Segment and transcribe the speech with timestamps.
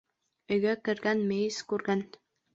[0.55, 2.05] Өйгә кергән мейес күргән.